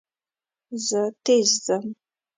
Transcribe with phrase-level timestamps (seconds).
[0.87, 1.85] زه تېز ځم.